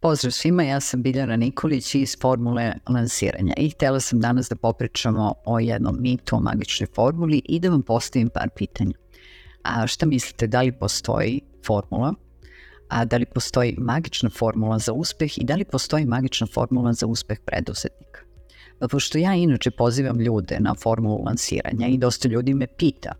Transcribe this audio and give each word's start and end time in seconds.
Pozdrav 0.00 0.30
svima, 0.30 0.62
ja 0.62 0.80
sam 0.80 1.02
Biljana 1.02 1.36
Nikolić 1.36 1.94
iz 1.94 2.16
Formule 2.20 2.72
lansiranja 2.88 3.54
i 3.56 3.70
htela 3.70 4.00
sam 4.00 4.20
danas 4.20 4.48
da 4.48 4.56
popričamo 4.56 5.34
o 5.44 5.58
jednom 5.58 5.96
mitu, 6.00 6.36
o 6.36 6.40
magičnoj 6.40 6.86
formuli 6.94 7.42
i 7.44 7.60
da 7.60 7.70
vam 7.70 7.82
postavim 7.82 8.28
par 8.28 8.48
pitanja. 8.56 8.92
A 9.62 9.86
šta 9.86 10.06
mislite, 10.06 10.46
da 10.46 10.62
li 10.62 10.72
postoji 10.72 11.40
formula, 11.66 12.14
a 12.88 13.04
da 13.04 13.16
li 13.16 13.26
postoji 13.26 13.76
magična 13.78 14.30
formula 14.30 14.78
za 14.78 14.92
uspeh 14.92 15.38
i 15.38 15.44
da 15.44 15.54
li 15.54 15.64
postoji 15.64 16.06
magična 16.06 16.46
formula 16.46 16.92
za 16.92 17.06
uspeh 17.06 17.38
preduzetnika? 17.46 18.20
Pošto 18.90 19.18
ja 19.18 19.34
inače 19.34 19.70
pozivam 19.70 20.20
ljude 20.20 20.56
na 20.60 20.74
formulu 20.74 21.24
lansiranja 21.26 21.86
i 21.86 21.98
dosta 21.98 22.28
ljudi 22.28 22.54
me 22.54 22.66
pita 22.66 23.12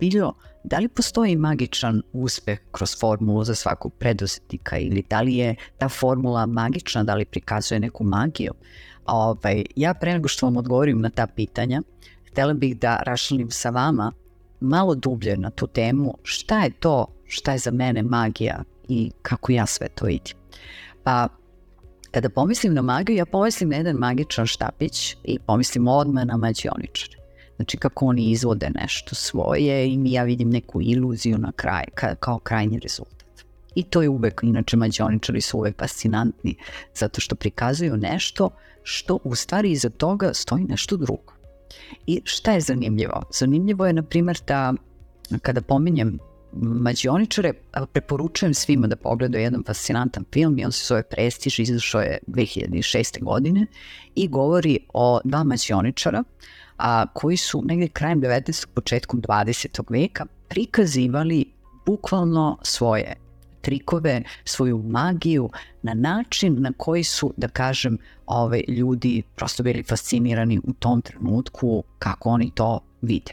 Biljo, 0.00 0.32
da 0.64 0.78
li 0.78 0.88
postoji 0.88 1.36
magičan 1.36 2.02
uspeh 2.12 2.58
kroz 2.72 2.96
formulu 3.00 3.44
za 3.44 3.54
svakog 3.54 3.92
preduzetnika 3.98 4.78
ili 4.78 5.04
da 5.10 5.20
li 5.20 5.34
je 5.34 5.56
ta 5.78 5.88
formula 5.88 6.46
magična, 6.46 7.04
da 7.04 7.14
li 7.14 7.24
prikazuje 7.24 7.80
neku 7.80 8.04
magiju? 8.04 8.52
Ovaj, 9.06 9.64
ja 9.76 9.94
pre 9.94 10.12
nego 10.12 10.28
što 10.28 10.46
vam 10.46 10.56
odgovorim 10.56 11.00
na 11.00 11.10
ta 11.10 11.26
pitanja, 11.26 11.82
htela 12.30 12.54
bih 12.54 12.78
da 12.78 12.96
rašalim 12.96 13.50
sa 13.50 13.70
vama 13.70 14.12
malo 14.60 14.94
dublje 14.94 15.36
na 15.36 15.50
tu 15.50 15.66
temu 15.66 16.14
šta 16.22 16.62
je 16.64 16.70
to 16.70 17.06
šta 17.26 17.52
je 17.52 17.58
za 17.58 17.70
mene 17.70 18.02
magija 18.02 18.62
i 18.88 19.10
kako 19.22 19.52
ja 19.52 19.66
sve 19.66 19.88
to 19.88 20.06
vidim. 20.06 20.36
Pa 21.04 21.28
kada 22.10 22.28
pomislim 22.28 22.74
na 22.74 22.82
magiju, 22.82 23.16
ja 23.16 23.26
pomislim 23.26 23.68
na 23.68 23.76
jedan 23.76 23.96
magičan 23.96 24.46
štapić 24.46 25.16
i 25.24 25.38
pomislim 25.38 25.88
odmah 25.88 26.26
na 26.26 26.36
mađioničare. 26.36 27.23
Znači 27.56 27.76
kako 27.76 28.06
oni 28.06 28.30
izvode 28.30 28.70
nešto 28.74 29.14
svoje 29.14 29.88
i 29.88 30.12
ja 30.12 30.22
vidim 30.22 30.50
neku 30.50 30.82
iluziju 30.82 31.38
na 31.38 31.52
kraj, 31.52 31.84
ka, 31.94 32.14
kao 32.14 32.38
krajnji 32.38 32.78
rezultat. 32.78 33.44
I 33.74 33.82
to 33.82 34.02
je 34.02 34.08
uvek, 34.08 34.40
inače 34.42 34.76
mađioničari 34.76 35.40
su 35.40 35.58
uvek 35.58 35.78
fascinantni, 35.78 36.56
zato 36.94 37.20
što 37.20 37.34
prikazuju 37.34 37.96
nešto 37.96 38.50
što 38.82 39.18
u 39.24 39.34
stvari 39.34 39.70
iza 39.70 39.90
toga 39.90 40.34
stoji 40.34 40.64
nešto 40.64 40.96
drugo. 40.96 41.34
I 42.06 42.20
šta 42.24 42.52
je 42.52 42.60
zanimljivo? 42.60 43.22
Zanimljivo 43.32 43.86
je, 43.86 43.92
na 43.92 44.02
primjer, 44.02 44.38
da 44.46 44.74
kada 45.42 45.60
pominjem 45.60 46.18
mađioničare, 46.56 47.52
preporučujem 47.92 48.54
svima 48.54 48.86
da 48.86 48.96
pogledaju 48.96 49.44
jedan 49.44 49.62
fascinantan 49.66 50.24
film 50.32 50.58
i 50.58 50.64
on 50.64 50.72
se 50.72 50.84
zove 50.86 51.02
Prestiž, 51.02 51.58
izašao 51.58 52.00
je 52.00 52.18
2006. 52.26 53.22
godine 53.22 53.66
i 54.14 54.28
govori 54.28 54.78
o 54.92 55.20
dva 55.24 55.44
mađioničara 55.44 56.24
a, 56.76 57.06
koji 57.12 57.36
su 57.36 57.62
negde 57.64 57.88
krajem 57.88 58.20
19. 58.20 58.66
početkom 58.74 59.22
20. 59.22 59.82
veka 59.88 60.26
prikazivali 60.48 61.52
bukvalno 61.86 62.58
svoje 62.62 63.14
trikove, 63.60 64.22
svoju 64.44 64.78
magiju 64.78 65.50
na 65.82 65.94
način 65.94 66.56
na 66.62 66.72
koji 66.76 67.04
su, 67.04 67.32
da 67.36 67.48
kažem, 67.48 67.98
ove 68.26 68.62
ljudi 68.68 69.22
prosto 69.36 69.62
bili 69.62 69.82
fascinirani 69.82 70.58
u 70.64 70.72
tom 70.72 71.02
trenutku 71.02 71.84
kako 71.98 72.28
oni 72.28 72.50
to 72.54 72.80
vide. 73.02 73.32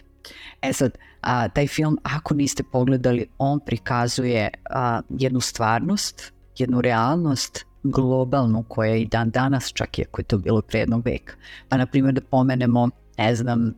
E 0.61 0.73
sad, 0.73 0.97
a, 1.21 1.49
taj 1.49 1.67
film, 1.67 1.97
ako 2.03 2.33
niste 2.33 2.63
pogledali, 2.63 3.27
on 3.37 3.59
prikazuje 3.59 4.49
a, 4.69 5.01
jednu 5.09 5.39
stvarnost, 5.39 6.33
jednu 6.57 6.81
realnost 6.81 7.65
globalnu 7.83 8.63
koja 8.67 8.91
je 8.91 9.01
i 9.01 9.05
dan 9.05 9.29
danas, 9.29 9.71
čak 9.73 9.99
i 9.99 10.03
ako 10.07 10.21
je 10.21 10.25
to 10.25 10.37
bilo 10.37 10.61
pre 10.61 10.79
jednog 10.79 11.05
veka. 11.05 11.33
Pa, 11.69 11.77
na 11.77 11.85
primjer, 11.85 12.13
da 12.13 12.21
pomenemo 12.21 12.89
ne 13.21 13.35
znam, 13.35 13.73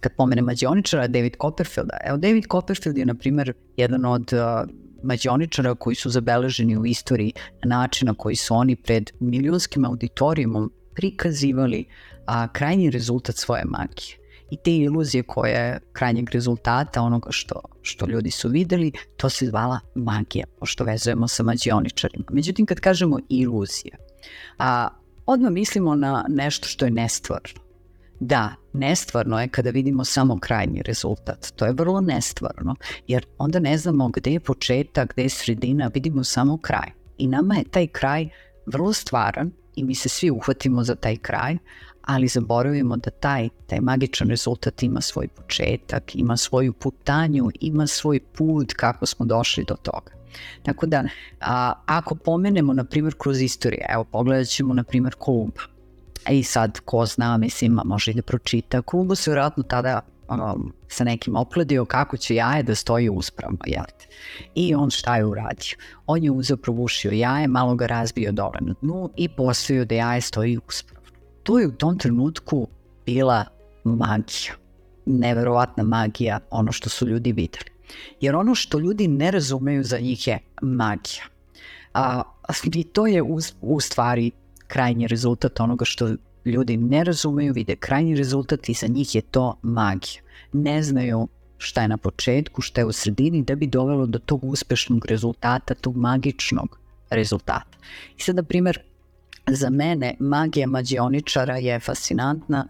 kad 0.00 0.12
pomene 0.16 0.42
mađioničara, 0.42 1.06
David 1.06 1.36
Copperfielda. 1.42 1.96
Evo, 2.04 2.18
David 2.18 2.44
Copperfield 2.52 2.98
je, 2.98 3.06
na 3.06 3.14
primjer, 3.14 3.52
jedan 3.76 4.04
od 4.04 4.32
uh, 4.32 4.70
mađioničara 5.02 5.74
koji 5.74 5.96
su 5.96 6.10
zabeleženi 6.10 6.76
u 6.76 6.86
istoriji 6.86 7.32
na 7.64 7.76
način 7.76 8.06
na 8.06 8.14
koji 8.14 8.36
su 8.36 8.54
oni 8.54 8.76
pred 8.76 9.10
milionskim 9.20 9.84
auditorijumom 9.84 10.72
prikazivali 10.94 11.84
a, 12.26 12.48
krajnji 12.52 12.90
rezultat 12.90 13.36
svoje 13.36 13.64
magije. 13.64 14.16
I 14.50 14.56
te 14.64 14.76
iluzije 14.76 15.22
koje 15.22 15.80
krajnjeg 15.92 16.30
rezultata, 16.32 17.02
onoga 17.02 17.30
što, 17.30 17.60
što 17.82 18.06
ljudi 18.06 18.30
su 18.30 18.48
videli, 18.48 18.92
to 19.16 19.28
se 19.28 19.46
zvala 19.46 19.80
magija, 19.94 20.46
pošto 20.58 20.84
vezujemo 20.84 21.28
sa 21.28 21.42
mađioničarima. 21.42 22.24
Međutim, 22.30 22.66
kad 22.66 22.80
kažemo 22.80 23.18
iluzija, 23.28 23.96
a, 24.58 24.88
odmah 25.26 25.52
mislimo 25.52 25.94
na 25.94 26.24
nešto 26.28 26.68
što 26.68 26.84
je 26.84 26.90
nestvarno 26.90 27.59
Da, 28.20 28.54
nestvarno 28.72 29.40
je 29.40 29.48
kada 29.48 29.70
vidimo 29.70 30.04
samo 30.04 30.38
krajnji 30.40 30.82
rezultat. 30.82 31.52
To 31.56 31.66
je 31.66 31.72
vrlo 31.72 32.00
nestvarno, 32.00 32.74
jer 33.06 33.26
onda 33.38 33.58
ne 33.58 33.78
znamo 33.78 34.08
gde 34.08 34.32
je 34.32 34.40
početak, 34.40 35.12
gde 35.12 35.22
je 35.22 35.28
sredina, 35.28 35.90
vidimo 35.94 36.24
samo 36.24 36.58
kraj. 36.58 36.90
I 37.18 37.26
nama 37.26 37.54
je 37.54 37.64
taj 37.64 37.86
kraj 37.86 38.28
vrlo 38.66 38.92
stvaran 38.92 39.50
i 39.76 39.84
mi 39.84 39.94
se 39.94 40.08
svi 40.08 40.30
uhvatimo 40.30 40.84
za 40.84 40.94
taj 40.94 41.16
kraj, 41.16 41.56
ali 42.02 42.28
zaboravimo 42.28 42.96
da 42.96 43.10
taj, 43.10 43.48
taj 43.66 43.80
magičan 43.80 44.28
rezultat 44.28 44.82
ima 44.82 45.00
svoj 45.00 45.28
početak, 45.28 46.14
ima 46.14 46.36
svoju 46.36 46.72
putanju, 46.72 47.50
ima 47.60 47.86
svoj 47.86 48.20
put 48.20 48.72
kako 48.72 49.06
smo 49.06 49.26
došli 49.26 49.64
do 49.68 49.74
toga. 49.74 50.12
Tako 50.62 50.86
da, 50.86 51.04
a, 51.40 51.72
ako 51.86 52.14
pomenemo, 52.14 52.72
na 52.72 52.84
primjer, 52.84 53.14
kroz 53.18 53.40
istoriju, 53.40 53.80
evo, 53.88 54.04
pogledat 54.04 54.46
ćemo, 54.46 54.74
na 54.74 54.84
primjer, 54.84 55.14
Kolumba. 55.18 55.60
I 56.28 56.42
sad, 56.42 56.80
ko 56.80 57.06
zna, 57.06 57.36
mislim, 57.36 57.80
može 57.84 58.10
i 58.10 58.14
da 58.14 58.22
pročita. 58.22 58.82
Kubo 58.82 59.14
se 59.14 59.30
vjerojatno 59.30 59.62
tada 59.62 60.00
um, 60.28 60.72
sa 60.88 61.04
nekim 61.04 61.36
opledio 61.36 61.84
kako 61.84 62.16
će 62.16 62.34
jaje 62.34 62.62
da 62.62 62.74
stoji 62.74 63.08
uspravno, 63.08 63.58
jel? 63.66 63.84
I 64.54 64.74
on 64.74 64.90
šta 64.90 65.16
je 65.16 65.24
uradio? 65.24 65.76
On 66.06 66.24
je 66.24 66.30
uzeo, 66.30 66.56
probušio 66.56 67.12
jaje, 67.12 67.48
malo 67.48 67.74
ga 67.74 67.86
razbio 67.86 68.32
dole 68.32 68.58
na 68.60 68.74
dnu 68.82 69.10
i 69.16 69.28
postavio 69.28 69.84
da 69.84 69.94
jaje 69.94 70.20
stoji 70.20 70.58
uspravno. 70.68 71.08
To 71.42 71.58
je 71.58 71.66
u 71.66 71.72
tom 71.72 71.98
trenutku 71.98 72.68
bila 73.06 73.44
magija. 73.84 74.54
Neverovatna 75.06 75.84
magija, 75.84 76.40
ono 76.50 76.72
što 76.72 76.88
su 76.88 77.08
ljudi 77.08 77.32
videli. 77.32 77.70
Jer 78.20 78.36
ono 78.36 78.54
što 78.54 78.78
ljudi 78.78 79.08
ne 79.08 79.30
razumeju 79.30 79.84
za 79.84 79.98
njih 79.98 80.28
je 80.28 80.38
magija. 80.62 81.24
A, 81.94 82.22
I 82.74 82.84
to 82.84 83.06
je 83.06 83.22
u, 83.22 83.38
u 83.60 83.80
stvari 83.80 84.30
krajnji 84.70 85.06
rezultat 85.06 85.60
onoga 85.60 85.84
što 85.84 86.10
ljudi 86.44 86.76
ne 86.76 87.04
razumeju, 87.04 87.52
vide 87.52 87.76
krajnji 87.76 88.14
rezultat 88.16 88.68
i 88.68 88.74
za 88.74 88.86
njih 88.86 89.14
je 89.14 89.22
to 89.22 89.58
magija. 89.62 90.22
Ne 90.52 90.82
znaju 90.82 91.28
šta 91.58 91.82
je 91.82 91.88
na 91.88 91.96
početku, 91.96 92.62
šta 92.62 92.80
je 92.80 92.84
u 92.84 92.92
sredini 92.92 93.42
da 93.42 93.54
bi 93.54 93.66
dovelo 93.66 94.06
do 94.06 94.18
tog 94.18 94.44
uspešnog 94.44 95.06
rezultata, 95.06 95.74
tog 95.74 95.96
magičnog 95.96 96.78
rezultata. 97.10 97.78
I 98.16 98.22
sad, 98.22 98.36
na 98.36 98.42
primer, 98.42 98.78
za 99.46 99.70
mene 99.70 100.14
magija 100.20 100.66
mađioničara 100.66 101.56
je 101.56 101.80
fascinantna 101.80 102.66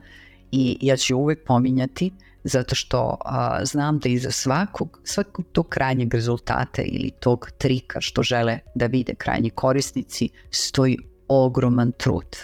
i 0.53 0.79
ja 0.81 0.97
ću 0.97 1.17
uvek 1.17 1.45
pominjati 1.47 2.11
zato 2.45 2.75
što 2.75 3.17
a, 3.25 3.65
znam 3.65 3.99
da 3.99 4.09
iza 4.09 4.31
svakog, 4.31 5.01
svakog 5.05 5.45
tog 5.53 5.69
krajnjeg 5.69 6.15
rezultata 6.15 6.83
ili 6.83 7.11
tog 7.11 7.51
trika 7.59 8.01
što 8.01 8.23
žele 8.23 8.59
da 8.75 8.87
vide 8.87 9.15
krajnji 9.15 9.51
korisnici 9.51 10.29
stoji 10.51 10.97
ogroman 11.31 11.93
trud. 11.93 12.37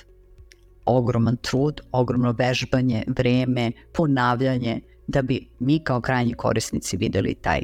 Ogroman 0.85 1.37
trud, 1.37 1.81
ogromno 1.93 2.33
vežbanje, 2.33 3.05
vreme, 3.07 3.73
ponavljanje, 3.93 4.81
da 5.07 5.23
bi 5.23 5.49
mi 5.59 5.79
kao 5.79 6.01
krajnji 6.01 6.35
korisnici 6.35 6.97
videli 6.97 7.35
taj 7.35 7.63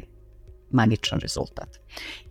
magičan 0.71 1.19
rezultat. 1.19 1.79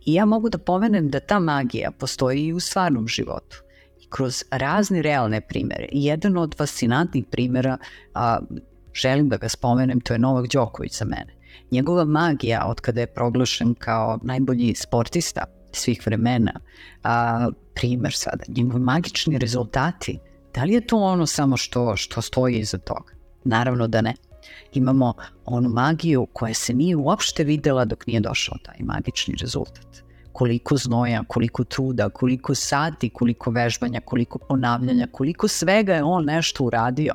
I 0.05 0.13
ja 0.13 0.25
mogu 0.25 0.49
da 0.49 0.57
pomenem 0.57 1.09
da 1.09 1.19
ta 1.19 1.39
magija 1.39 1.91
postoji 1.91 2.45
i 2.45 2.53
u 2.53 2.59
stvarnom 2.59 3.07
životu 3.07 3.57
i 4.01 4.07
kroz 4.09 4.43
razne 4.51 5.01
realne 5.01 5.41
primere. 5.41 5.87
Jedan 5.91 6.37
od 6.37 6.55
fascinantnih 6.57 7.25
primera, 7.31 7.77
a, 8.13 8.39
želim 8.93 9.29
da 9.29 9.37
ga 9.37 9.49
spomenem, 9.49 10.01
to 10.01 10.13
je 10.13 10.19
Novak 10.19 10.47
Đoković 10.47 10.97
za 10.97 11.05
mene. 11.05 11.33
Njegova 11.71 12.05
magija 12.05 12.65
od 12.67 12.81
kada 12.81 13.01
je 13.01 13.13
proglašen 13.13 13.73
kao 13.73 14.19
najbolji 14.23 14.75
sportista 14.75 15.62
svih 15.73 16.01
vremena, 16.05 16.59
a, 17.03 17.49
primer 17.73 18.13
sada, 18.13 18.43
njegovi 18.47 18.79
magični 18.79 19.37
rezultati, 19.37 20.19
da 20.53 20.63
li 20.63 20.73
je 20.73 20.87
to 20.87 20.97
ono 20.97 21.25
samo 21.25 21.57
što, 21.57 21.95
što 21.95 22.21
stoji 22.21 22.59
iza 22.59 22.77
toga? 22.77 23.13
Naravno 23.43 23.87
da 23.87 24.01
ne. 24.01 24.13
Imamo 24.73 25.13
onu 25.45 25.69
magiju 25.69 26.27
koja 26.33 26.53
se 26.53 26.73
nije 26.73 26.95
uopšte 26.95 27.43
videla 27.43 27.85
dok 27.85 28.07
nije 28.07 28.19
došao 28.19 28.57
taj 28.63 28.75
magični 28.79 29.35
rezultat. 29.41 29.87
Koliko 30.31 30.77
znoja, 30.77 31.23
koliko 31.27 31.63
truda, 31.63 32.09
koliko 32.09 32.55
sati, 32.55 33.09
koliko 33.09 33.51
vežbanja, 33.51 34.01
koliko 34.05 34.39
ponavljanja, 34.39 35.07
koliko 35.11 35.47
svega 35.47 35.93
je 35.93 36.03
on 36.03 36.25
nešto 36.25 36.63
uradio. 36.63 37.13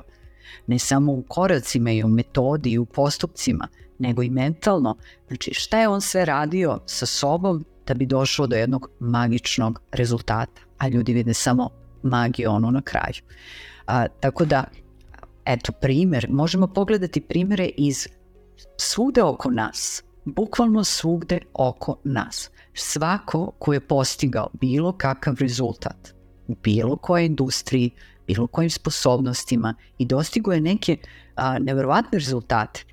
Ne 0.66 0.78
samo 0.78 1.12
u 1.12 1.22
koracima 1.22 1.90
i 1.90 2.02
u 2.02 2.08
metodi 2.08 2.70
i 2.70 2.78
u 2.78 2.84
postupcima, 2.84 3.68
nego 3.98 4.22
i 4.22 4.30
mentalno. 4.30 4.96
Znači 5.28 5.54
šta 5.54 5.80
je 5.80 5.88
on 5.88 6.00
sve 6.00 6.24
radio 6.24 6.80
sa 6.86 7.06
sobom 7.06 7.64
da 7.88 7.94
bi 7.94 8.06
došao 8.06 8.46
do 8.46 8.56
jednog 8.56 8.90
magičnog 9.00 9.80
rezultata, 9.92 10.60
a 10.78 10.88
ljudi 10.88 11.12
vide 11.12 11.34
samo 11.34 11.70
magiju 12.02 12.50
ono 12.50 12.70
na 12.70 12.82
kraju. 12.82 13.22
A, 13.86 14.06
tako 14.20 14.44
da, 14.44 14.64
eto, 15.44 15.72
primer, 15.72 16.26
možemo 16.30 16.66
pogledati 16.66 17.20
primere 17.20 17.70
iz 17.76 18.06
svude 18.76 19.22
oko 19.22 19.50
nas, 19.50 20.02
bukvalno 20.24 20.84
svugde 20.84 21.40
oko 21.54 21.96
nas. 22.04 22.50
Svako 22.74 23.50
ko 23.58 23.72
je 23.72 23.80
postigao 23.80 24.48
bilo 24.60 24.92
kakav 24.92 25.34
rezultat 25.40 26.14
u 26.48 26.56
bilo 26.62 26.96
kojoj 26.96 27.26
industriji, 27.26 27.90
bilo 28.26 28.46
kojim 28.46 28.70
sposobnostima 28.70 29.74
i 29.98 30.06
dostigo 30.06 30.52
je 30.52 30.60
neke 30.60 30.96
a, 31.36 31.58
neverovatne 31.58 32.18
rezultate, 32.18 32.84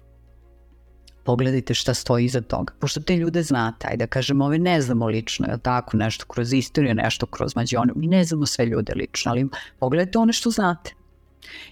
pogledajte 1.26 1.74
šta 1.74 1.94
stoji 1.94 2.26
iza 2.26 2.42
toga. 2.42 2.74
Pošto 2.80 3.02
te 3.02 3.16
ljude 3.18 3.44
znate, 3.44 3.88
ajde 3.88 4.06
da 4.06 4.08
kažemo, 4.08 4.46
ove 4.46 4.60
ne 4.60 4.82
znamo 4.82 5.08
lično, 5.08 5.48
je 5.52 5.58
tako, 5.58 5.98
nešto 5.98 6.26
kroz 6.26 6.54
istoriju, 6.54 6.96
nešto 6.96 7.26
kroz 7.26 7.56
mađonu, 7.56 7.94
mi 7.96 8.08
ne 8.08 8.24
znamo 8.24 8.46
sve 8.46 8.66
ljude 8.66 8.94
lično, 8.96 9.32
ali 9.32 9.48
pogledajte 9.80 10.18
one 10.18 10.34
što 10.34 10.50
znate. 10.50 10.94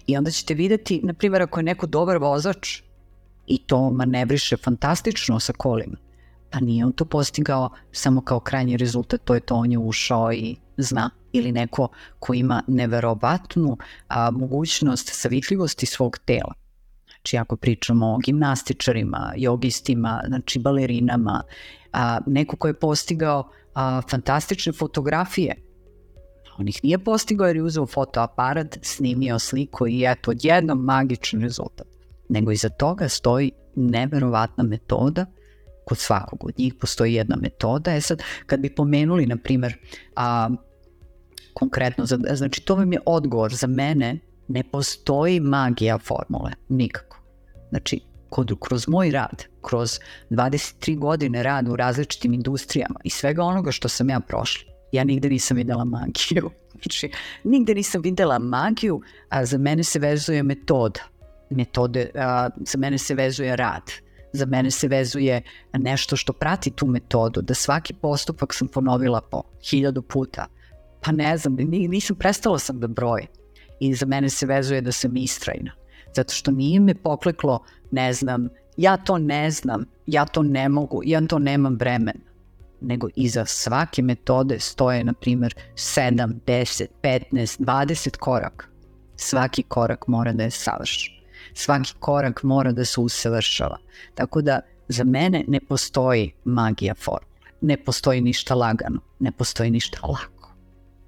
I 0.07 0.17
onda 0.17 0.31
ćete 0.31 0.53
videti, 0.53 0.99
na 1.03 1.13
primjer, 1.13 1.41
ako 1.41 1.59
je 1.59 1.63
neko 1.63 1.87
dobar 1.87 2.17
vozač 2.17 2.81
i 3.47 3.57
to 3.57 3.89
manevriše 3.91 4.57
fantastično 4.57 5.39
sa 5.39 5.53
kolima, 5.53 5.97
pa 6.49 6.59
nije 6.59 6.85
on 6.85 6.91
to 6.91 7.05
postigao 7.05 7.69
samo 7.91 8.21
kao 8.21 8.39
krajnji 8.39 8.77
rezultat, 8.77 9.21
to 9.23 9.33
je 9.33 9.39
to 9.39 9.55
on 9.55 9.71
je 9.71 9.77
ušao 9.77 10.33
i 10.33 10.55
zna 10.77 11.09
ili 11.31 11.51
neko 11.51 11.87
ko 12.19 12.33
ima 12.33 12.63
neverovatnu 12.67 13.77
a, 14.07 14.31
mogućnost 14.31 15.09
savitljivosti 15.13 15.85
svog 15.85 16.17
tela 16.25 16.62
Znači, 17.23 17.37
ako 17.37 17.55
pričamo 17.55 18.13
o 18.13 18.17
gimnastičarima, 18.17 19.33
jogistima, 19.37 20.23
znači 20.27 20.59
balerinama, 20.59 21.43
a, 21.93 22.19
neko 22.27 22.55
ko 22.55 22.67
je 22.67 22.73
postigao 22.73 23.49
a, 23.73 24.01
fantastične 24.09 24.73
fotografije, 24.73 25.55
on 26.57 26.67
ih 26.67 26.79
nije 26.83 26.97
postigao 26.97 27.47
jer 27.47 27.55
je 27.55 27.63
uzeo 27.63 27.85
fotoaparat, 27.85 28.77
snimio 28.81 29.39
sliku 29.39 29.87
i 29.87 30.03
eto, 30.07 30.31
odjednom 30.31 30.83
magičan 30.83 31.41
rezultat. 31.41 31.87
Nego 32.29 32.51
iza 32.51 32.69
toga 32.69 33.09
stoji 33.09 33.51
neverovatna 33.75 34.63
metoda, 34.63 35.25
kod 35.85 35.97
svakog 35.97 36.45
od 36.45 36.53
njih 36.57 36.73
postoji 36.73 37.13
jedna 37.13 37.35
metoda. 37.35 37.95
E 37.95 38.01
sad, 38.01 38.23
kad 38.45 38.59
bi 38.59 38.75
pomenuli, 38.75 39.25
na 39.25 39.37
primer, 39.37 39.77
a, 40.15 40.49
konkretno, 41.53 42.05
znači 42.33 42.61
to 42.61 42.75
vam 42.75 42.93
je 42.93 42.99
odgovor 43.05 43.53
za 43.53 43.67
mene, 43.67 44.19
ne 44.47 44.63
postoji 44.63 45.39
magija 45.39 45.97
formule, 45.97 46.51
nikako. 46.69 47.17
Znači, 47.69 48.01
kod, 48.29 48.55
kroz 48.59 48.87
moj 48.87 49.11
rad, 49.11 49.43
kroz 49.61 49.99
23 50.29 50.99
godine 50.99 51.43
rada 51.43 51.71
u 51.71 51.75
različitim 51.75 52.33
industrijama 52.33 52.99
i 53.03 53.09
svega 53.09 53.43
onoga 53.43 53.71
što 53.71 53.89
sam 53.89 54.09
ja 54.09 54.19
prošla, 54.19 54.73
ja 54.91 55.03
nigde 55.03 55.29
nisam 55.29 55.57
videla 55.57 55.85
magiju. 55.85 56.49
Znači, 56.83 57.11
nigde 57.43 57.73
nisam 57.75 58.01
videla 58.01 58.39
magiju, 58.39 59.01
a 59.29 59.45
za 59.45 59.57
mene 59.57 59.83
se 59.83 59.99
vezuje 59.99 60.43
metoda. 60.43 60.99
Metode, 61.49 62.09
a, 62.15 62.49
za 62.55 62.77
mene 62.77 62.97
se 62.97 63.15
vezuje 63.15 63.55
rad. 63.55 63.91
Za 64.33 64.45
mene 64.45 64.71
se 64.71 64.87
vezuje 64.87 65.41
nešto 65.73 66.15
što 66.15 66.33
prati 66.33 66.71
tu 66.71 66.87
metodu, 66.87 67.41
da 67.41 67.53
svaki 67.53 67.93
postupak 67.93 68.53
sam 68.53 68.67
ponovila 68.67 69.21
po 69.21 69.43
hiljadu 69.69 70.01
puta. 70.01 70.45
Pa 71.01 71.11
ne 71.11 71.37
znam, 71.37 71.55
nisam, 71.69 72.15
prestala 72.15 72.59
sam 72.59 72.79
da 72.79 72.87
brojim. 72.87 73.27
I 73.79 73.95
za 73.95 74.05
mene 74.05 74.29
se 74.29 74.45
vezuje 74.45 74.81
da 74.81 74.91
sam 74.91 75.17
istrajna 75.17 75.71
zato 76.15 76.33
što 76.33 76.51
nije 76.51 76.79
me 76.79 76.95
pokleklo, 76.95 77.63
ne 77.91 78.13
znam, 78.13 78.49
ja 78.77 78.97
to 78.97 79.17
ne 79.17 79.51
znam, 79.51 79.85
ja 80.05 80.25
to 80.25 80.43
ne 80.43 80.69
mogu, 80.69 81.01
ja 81.05 81.21
to 81.27 81.39
nemam 81.39 81.75
vremena 81.75 82.33
nego 82.85 83.07
iza 83.15 83.45
svake 83.45 84.01
metode 84.01 84.59
stoje, 84.59 85.03
na 85.03 85.13
primjer, 85.13 85.55
7, 85.75 86.33
10, 86.45 86.85
15, 87.03 87.59
20 87.59 88.17
koraka. 88.17 88.65
Svaki 89.15 89.63
korak 89.63 90.07
mora 90.07 90.33
da 90.33 90.43
je 90.43 90.51
savršen. 90.51 91.13
Svaki 91.53 91.93
korak 91.99 92.43
mora 92.43 92.71
da 92.71 92.85
se 92.85 92.99
usavršava. 92.99 93.77
Tako 94.15 94.41
da 94.41 94.59
za 94.87 95.03
mene 95.03 95.43
ne 95.47 95.59
postoji 95.59 96.33
magija 96.43 96.95
formule. 96.95 97.39
Ne 97.61 97.77
postoji 97.77 98.21
ništa 98.21 98.55
lagano. 98.55 98.99
Ne 99.19 99.31
postoji 99.31 99.71
ništa 99.71 100.07
lako 100.07 100.32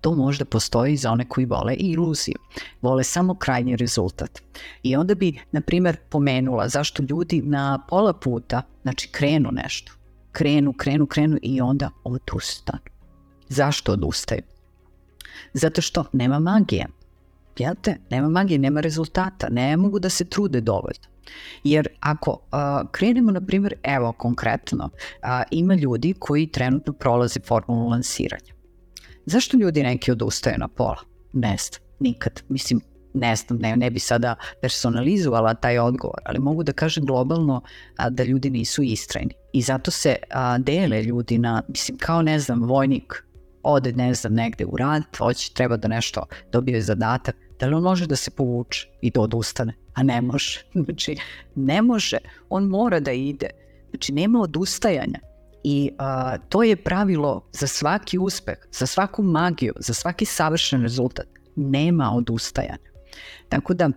to 0.06 0.16
možda 0.16 0.46
postoji 0.46 0.98
za 0.98 1.12
one 1.12 1.26
koji 1.30 1.46
vole 1.46 1.74
iluziju, 1.74 2.36
vole 2.82 3.04
samo 3.04 3.36
krajnji 3.36 3.76
rezultat. 3.76 4.42
I 4.84 4.96
onda 4.96 5.16
bi, 5.16 5.40
na 5.52 5.62
primer, 5.62 5.98
pomenula 6.10 6.68
zašto 6.70 7.04
ljudi 7.10 7.42
na 7.42 7.86
pola 7.90 8.14
puta, 8.14 8.62
znači 8.82 9.08
krenu 9.12 9.50
nešto, 9.52 9.94
krenu, 10.32 10.74
krenu, 10.74 11.06
krenu 11.06 11.38
i 11.42 11.62
onda 11.62 11.90
odustanu. 12.04 12.80
Zašto 13.50 13.92
odustaju? 13.92 14.42
Zato 15.54 15.82
što 15.82 16.06
nema 16.14 16.40
magije. 16.40 16.88
Jate, 17.58 17.98
nema 18.10 18.30
magije, 18.30 18.60
nema 18.60 18.82
rezultata, 18.82 19.48
ne 19.50 19.78
mogu 19.78 20.00
da 20.00 20.10
se 20.10 20.26
trude 20.26 20.62
dovoljno. 20.62 21.10
Jer 21.64 21.88
ako 22.00 22.32
uh, 22.32 22.90
krenemo, 22.92 23.32
na 23.32 23.42
primjer, 23.42 23.76
evo 23.84 24.12
konkretno, 24.12 24.86
uh, 24.86 25.30
ima 25.52 25.76
ljudi 25.76 26.14
koji 26.20 26.48
trenutno 26.48 26.94
prolaze 26.94 27.40
formulu 27.40 27.90
lansiranja. 27.90 28.55
Zašto 29.26 29.58
ljudi 29.58 29.84
neki 29.84 30.12
odustaju 30.12 30.56
na 30.58 30.68
pola? 30.68 31.00
Ne 31.34 31.58
znam, 31.58 31.82
nikad. 32.00 32.44
Mislim, 32.50 32.82
ne 33.14 33.36
znam, 33.36 33.60
ne, 33.60 33.76
ne 33.76 33.90
bi 33.90 34.00
sada 34.00 34.36
personalizovala 34.62 35.54
taj 35.54 35.80
odgovor, 35.80 36.20
ali 36.26 36.40
mogu 36.40 36.64
da 36.64 36.72
kažem 36.72 37.06
globalno 37.06 37.62
a, 37.98 38.10
da 38.10 38.24
ljudi 38.24 38.50
nisu 38.50 38.84
istrajni. 38.84 39.34
I 39.54 39.62
zato 39.62 39.92
se 39.92 40.16
a, 40.30 40.58
dele 40.58 41.04
ljudi 41.04 41.38
na, 41.38 41.62
mislim, 41.68 41.98
kao 41.98 42.22
ne 42.22 42.40
znam, 42.40 42.64
vojnik 42.64 43.24
ode, 43.64 43.92
ne 43.92 44.14
znam, 44.14 44.34
negde 44.34 44.66
u 44.66 44.78
rad, 44.78 45.04
hoće, 45.18 45.54
treba 45.54 45.78
da 45.78 45.88
nešto 45.88 46.26
dobije 46.52 46.82
zadatak, 46.82 47.36
da 47.60 47.68
li 47.68 47.76
on 47.76 47.84
može 47.84 48.08
da 48.08 48.16
se 48.16 48.32
povuče 48.32 48.88
i 49.02 49.12
da 49.12 49.22
odustane? 49.22 49.74
A 49.94 50.04
ne 50.04 50.22
može. 50.22 50.66
Znači, 50.84 51.18
ne 51.56 51.82
može. 51.82 52.18
On 52.50 52.64
mora 52.64 53.00
da 53.00 53.12
ide. 53.12 53.50
Znači, 53.90 54.14
nema 54.14 54.40
odustajanja. 54.40 55.20
I 55.68 55.92
a, 55.98 56.38
to 56.50 56.64
je 56.64 56.76
pravilo 56.76 57.48
za 57.52 57.68
svaki 57.68 58.18
uspeh, 58.18 58.58
za 58.72 58.86
svaku 58.86 59.24
magiju, 59.24 59.74
za 59.80 59.94
svaki 59.94 60.26
savršen 60.26 60.82
rezultat. 60.82 61.26
Nema 61.56 62.12
odustajanja. 62.16 62.92
Tako 63.50 63.74
da 63.74 63.90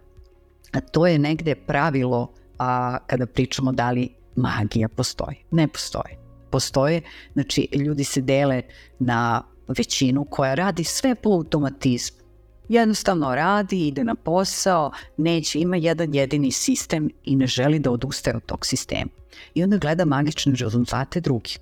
to 0.93 1.06
je 1.06 1.19
negde 1.19 1.55
pravilo 1.55 2.32
a, 2.59 2.99
kada 3.06 3.26
pričamo 3.26 3.73
da 3.73 3.91
li 3.91 4.09
magija 4.37 4.88
postoji. 4.88 5.37
Ne 5.50 5.69
postoji. 5.69 6.17
Postoje, 6.50 7.03
znači 7.32 7.69
ljudi 7.73 8.05
se 8.05 8.20
dele 8.20 8.62
na 8.99 9.43
većinu 9.69 10.25
koja 10.25 10.55
radi 10.55 10.85
sve 10.85 11.15
po 11.15 11.31
automatizmu. 11.31 12.27
Jednostavno 12.69 13.35
radi, 13.35 13.87
ide 13.87 14.05
na 14.05 14.15
posao, 14.15 14.91
neće, 15.17 15.59
ima 15.59 15.76
jedan 15.76 16.15
jedini 16.15 16.53
sistem 16.53 17.11
i 17.25 17.37
ne 17.37 17.47
želi 17.47 17.79
da 17.79 17.91
odustaje 17.91 18.37
od 18.37 18.47
tog 18.47 18.67
sistema 18.67 19.11
i 19.55 19.62
onda 19.62 19.76
gleda 19.76 20.05
magične 20.05 20.53
rezultate 20.56 21.20
drugih 21.20 21.58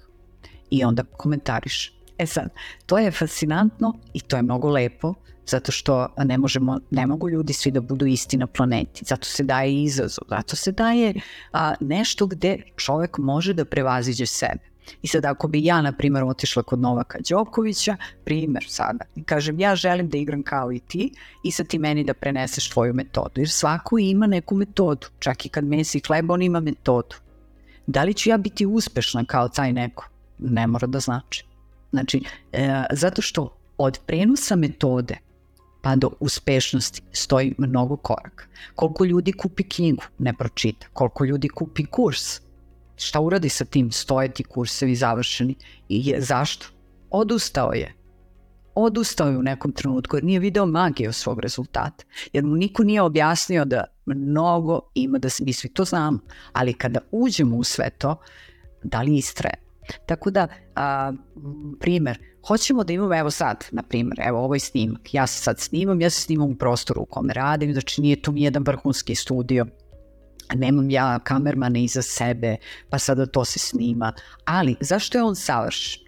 i 0.71 0.85
onda 0.85 1.05
komentariš. 1.05 1.93
E 2.19 2.27
sad, 2.27 2.49
to 2.87 2.99
je 2.99 3.11
fascinantno 3.11 3.95
i 4.15 4.21
to 4.21 4.37
je 4.37 4.43
mnogo 4.43 4.71
lepo, 4.71 5.15
zato 5.47 5.73
što 5.73 6.09
ne 6.25 6.39
možemo, 6.39 6.81
ne 6.91 7.07
mogu 7.07 7.29
ljudi 7.31 7.53
svi 7.53 7.71
da 7.71 7.81
budu 7.81 8.07
isti 8.07 8.37
na 8.37 8.47
planeti, 8.47 9.05
zato 9.05 9.25
se 9.25 9.43
daje 9.43 9.83
izazov, 9.83 10.25
zato 10.29 10.57
se 10.57 10.73
daje 10.73 11.15
a, 11.53 11.75
nešto 11.81 12.27
gde 12.27 12.63
čovek 12.77 13.19
može 13.19 13.55
da 13.55 13.65
prevaziđe 13.65 14.27
sebe. 14.27 14.75
I 15.02 15.09
sad 15.09 15.25
ako 15.25 15.49
bi 15.49 15.64
ja, 15.64 15.83
na 15.83 15.93
primjer, 15.93 16.25
otišla 16.25 16.62
kod 16.62 16.78
Novaka 16.78 17.19
Đokovića, 17.28 17.97
primjer 18.25 18.64
sada, 18.69 19.05
i 19.16 19.23
kažem 19.25 19.61
ja 19.61 19.76
želim 19.76 20.09
da 20.09 20.19
igram 20.19 20.43
kao 20.43 20.73
i 20.73 20.78
ti 20.78 21.12
i 21.45 21.50
sad 21.50 21.66
ti 21.66 21.78
meni 21.78 22.05
da 22.05 22.14
preneseš 22.14 22.71
tvoju 22.71 22.95
metodu, 22.95 23.40
jer 23.40 23.50
svako 23.50 23.99
ima 23.99 24.26
neku 24.26 24.55
metodu, 24.55 25.07
čak 25.19 25.47
i 25.47 25.49
kad 25.49 25.64
mesi 25.64 26.00
hleba 26.07 26.35
on 26.35 26.43
ima 26.43 26.61
metodu 26.61 27.16
da 27.87 28.05
li 28.05 28.14
ću 28.14 28.31
ja 28.31 28.37
biti 28.37 28.66
uspešna 28.66 29.25
kao 29.25 29.49
taj 29.49 29.73
neko? 29.73 30.09
Ne 30.38 30.66
mora 30.66 30.87
da 30.87 31.00
znači. 31.00 31.45
Znači, 31.90 32.23
e, 32.52 32.85
zato 32.90 33.23
što 33.23 33.57
od 33.78 33.99
prenosa 34.07 34.57
metode 34.57 35.16
pa 35.83 35.97
do 35.97 36.11
uspešnosti 36.21 37.02
stoji 37.12 37.55
mnogo 37.59 37.97
koraka. 37.97 38.45
Koliko 38.75 39.05
ljudi 39.05 39.33
kupi 39.33 39.62
knjigu, 39.62 40.02
ne 40.19 40.33
pročita. 40.33 40.87
Koliko 40.93 41.25
ljudi 41.25 41.49
kupi 41.49 41.87
kurs, 41.87 42.40
šta 42.97 43.21
uradi 43.21 43.49
sa 43.49 43.65
tim, 43.65 43.93
stoje 43.93 44.35
ti 44.35 44.45
kursevi 44.45 44.95
završeni. 44.95 45.55
I 45.88 46.09
je, 46.09 46.21
zašto? 46.21 46.67
Odustao 47.11 47.73
je. 47.73 47.95
Odustao 48.75 49.29
je 49.29 49.38
u 49.38 49.43
nekom 49.43 49.73
trenutku 49.73 50.17
jer 50.17 50.25
nije 50.25 50.41
video 50.41 50.67
magiju 50.67 51.12
svog 51.12 51.41
rezultata. 51.41 52.05
Jer 52.33 52.45
mu 52.45 52.55
niko 52.55 52.85
nije 52.85 53.03
objasnio 53.03 53.65
da 53.65 53.85
mnogo 54.07 54.81
ima 54.95 55.19
da 55.19 55.29
se, 55.29 55.45
mi 55.45 55.53
svi 55.53 55.69
to 55.69 55.85
znamo, 55.85 56.19
ali 56.53 56.73
kada 56.73 57.00
uđemo 57.11 57.57
u 57.57 57.65
sve 57.65 57.91
to, 57.91 58.17
da 58.83 59.03
li 59.03 59.17
istraje? 59.17 59.55
Tako 60.07 60.31
da, 60.31 60.49
a, 60.75 61.12
primer, 61.81 62.19
hoćemo 62.47 62.85
da 62.85 62.93
imamo, 62.93 63.15
evo 63.19 63.31
sad, 63.31 63.65
na 63.73 63.83
primer, 63.83 64.19
evo 64.26 64.45
ovaj 64.45 64.59
snimak, 64.59 65.15
ja 65.15 65.26
se 65.26 65.43
sad 65.43 65.61
snimam, 65.61 66.00
ja 66.00 66.11
se 66.11 66.21
snimam 66.21 66.50
u 66.50 66.57
prostoru 66.57 67.03
u 67.03 67.07
kome 67.07 67.35
radim, 67.35 67.73
znači 67.73 68.00
nije 68.00 68.23
tu 68.23 68.33
nijedan 68.33 68.62
vrhunski 68.67 69.15
studio, 69.15 69.67
nemam 70.55 70.91
ja 70.91 71.19
kamermana 71.19 71.79
iza 71.79 72.03
sebe, 72.03 72.57
pa 72.91 72.99
sada 72.99 73.26
to 73.26 73.45
se 73.45 73.59
snima, 73.59 74.12
ali 74.45 74.76
zašto 74.81 75.19
je 75.19 75.25
on 75.25 75.37
savršen? 75.37 76.07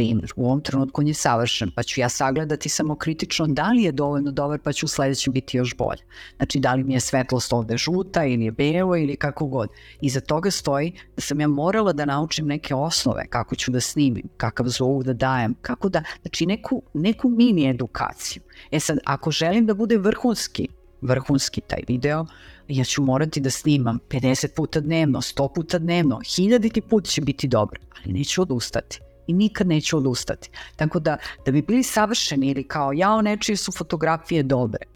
primjer, 0.00 0.32
u 0.36 0.46
ovom 0.46 0.60
trenutku 0.60 1.00
on 1.00 1.08
je 1.08 1.14
savršen, 1.14 1.70
pa 1.76 1.82
ću 1.82 2.00
ja 2.00 2.08
sagledati 2.08 2.68
samo 2.68 2.96
kritično 2.96 3.46
da 3.46 3.70
li 3.70 3.82
je 3.82 3.92
dovoljno 3.92 4.30
dobar, 4.30 4.58
pa 4.58 4.72
ću 4.72 4.86
u 4.86 4.88
sledećem 4.88 5.32
biti 5.32 5.56
još 5.56 5.76
bolje. 5.76 6.02
Znači, 6.36 6.58
da 6.58 6.74
li 6.74 6.84
mi 6.84 6.94
je 6.94 7.00
svetlost 7.00 7.52
ovde 7.52 7.76
žuta 7.76 8.24
ili 8.24 8.44
je 8.44 8.52
belo 8.52 8.96
ili 8.96 9.16
kako 9.16 9.46
god. 9.46 9.68
Iza 10.00 10.20
toga 10.20 10.50
stoji 10.50 10.92
da 11.16 11.22
sam 11.22 11.40
ja 11.40 11.48
morala 11.48 11.92
da 11.92 12.04
naučim 12.04 12.46
neke 12.46 12.74
osnove, 12.74 13.26
kako 13.28 13.56
ću 13.56 13.70
da 13.70 13.80
snimim, 13.80 14.28
kakav 14.36 14.66
zvuk 14.66 15.04
da 15.04 15.12
dajem, 15.12 15.54
kako 15.62 15.88
da, 15.88 16.02
znači 16.22 16.46
neku, 16.46 16.82
neku 16.94 17.28
mini 17.28 17.68
edukaciju. 17.70 18.42
E 18.70 18.80
sad, 18.80 18.98
ako 19.04 19.30
želim 19.30 19.66
da 19.66 19.74
bude 19.74 19.98
vrhunski, 19.98 20.68
vrhunski 21.00 21.60
taj 21.60 21.82
video, 21.88 22.26
ja 22.70 22.84
ću 22.84 23.02
morati 23.02 23.40
da 23.40 23.50
snimam 23.50 23.98
50 24.08 24.54
puta 24.56 24.80
dnevno, 24.80 25.20
100 25.20 25.54
puta 25.54 25.78
dnevno, 25.78 26.20
hiljaditi 26.36 26.80
put 26.80 27.04
će 27.04 27.20
biti 27.20 27.48
dobro, 27.48 27.80
ali 28.04 28.12
neću 28.12 28.42
odustati 28.42 29.00
i 29.26 29.32
nikad 29.32 29.66
neću 29.66 29.96
odustati. 29.96 30.50
Tako 30.76 31.00
da, 31.00 31.16
da 31.46 31.52
bi 31.52 31.62
bili 31.62 31.82
savršeni 31.82 32.50
ili 32.50 32.68
kao 32.68 32.92
jao 32.92 33.22
nečije 33.22 33.56
su 33.56 33.72
fotografije 33.72 34.42
dobre, 34.42 34.86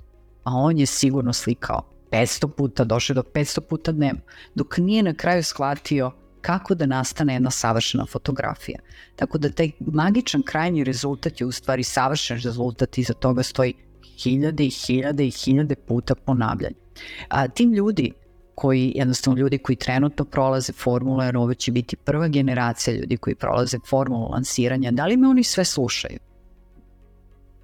a 0.45 0.51
on 0.55 0.79
je 0.79 0.87
sigurno 0.87 1.33
slikao 1.33 1.83
500 2.11 2.49
puta, 2.57 2.85
došao 2.85 3.15
do 3.15 3.23
500 3.23 3.61
puta 3.61 3.93
dnevno, 3.93 4.21
dok 4.55 4.79
nije 4.79 5.03
na 5.03 5.15
kraju 5.15 5.43
shvatio 5.43 6.13
kako 6.41 6.75
da 6.75 6.87
nastane 6.87 7.33
jedna 7.33 7.51
savršena 7.51 8.07
fotografija. 8.07 8.79
Tako 9.17 9.39
da 9.39 9.51
taj 9.51 9.71
magičan 9.81 10.43
krajnji 10.43 10.85
rezultat 10.85 11.41
je 11.41 11.47
u 11.47 11.53
stvari 11.53 11.83
savršen 11.83 12.41
rezultat 12.45 12.99
i 12.99 13.03
za 13.03 13.15
toga 13.15 13.43
stoji 13.43 13.75
hiljade 14.23 14.65
i 14.65 14.71
hiljade 14.71 15.27
i 15.27 15.31
hiljade 15.31 15.75
puta 15.75 16.15
ponavljanje. 16.15 16.84
A 17.29 17.49
tim 17.49 17.73
ljudi 17.73 18.13
koji, 18.55 18.93
jednostavno 18.95 19.41
ljudi 19.41 19.59
koji 19.59 19.77
trenutno 19.77 20.25
prolaze 20.25 20.73
formule, 20.73 21.27
jer 21.27 21.37
ovo 21.37 21.55
će 21.55 21.73
biti 21.73 21.97
prva 21.97 22.29
generacija 22.29 22.97
ljudi 22.97 23.17
koji 23.17 23.35
prolaze 23.35 23.79
formulu 23.89 24.29
lansiranja, 24.31 24.91
da 24.91 25.07
li 25.07 25.17
me 25.17 25.29
oni 25.29 25.45
sve 25.45 25.65
slušaju? 25.65 26.19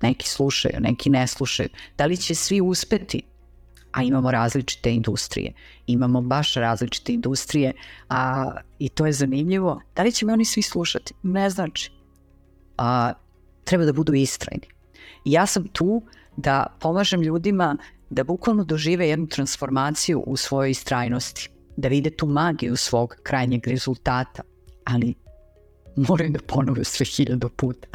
Neki 0.02 0.28
slušaju, 0.28 0.80
neki 0.80 1.10
ne 1.10 1.26
slušaju. 1.26 1.68
Da 1.98 2.06
li 2.06 2.16
će 2.16 2.34
svi 2.34 2.60
uspeti? 2.60 3.22
A 3.92 4.02
imamo 4.02 4.30
različite 4.30 4.94
industrije. 4.94 5.52
Imamo 5.86 6.20
baš 6.20 6.54
različite 6.54 7.12
industrije 7.12 7.72
a, 8.08 8.52
i 8.78 8.88
to 8.88 9.06
je 9.06 9.12
zanimljivo. 9.12 9.80
Da 9.96 10.02
li 10.02 10.12
će 10.12 10.26
me 10.26 10.32
oni 10.32 10.44
svi 10.44 10.62
slušati? 10.62 11.14
Ne 11.22 11.50
znači. 11.50 11.92
A, 12.78 13.12
treba 13.64 13.84
da 13.84 13.92
budu 13.92 14.14
istrajni. 14.14 14.66
I 15.24 15.32
ja 15.32 15.46
sam 15.46 15.68
tu 15.68 16.02
da 16.36 16.66
pomažem 16.80 17.22
ljudima 17.22 17.76
da 18.10 18.24
bukvalno 18.24 18.64
dožive 18.64 19.08
jednu 19.08 19.26
transformaciju 19.26 20.20
u 20.26 20.36
svojoj 20.36 20.70
istrajnosti, 20.70 21.50
da 21.76 21.88
vide 21.88 22.10
tu 22.10 22.26
magiju 22.26 22.76
svog 22.76 23.16
krajnjeg 23.22 23.66
rezultata, 23.66 24.42
ali 24.84 25.14
moraju 25.96 26.30
da 26.30 26.38
ponove 26.46 26.84
sve 26.84 27.06
hiljado 27.06 27.48
puta. 27.48 27.88